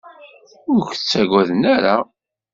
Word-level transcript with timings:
Ur 0.71 0.81
k-ttagaden 0.89 1.61
ara. 1.75 1.95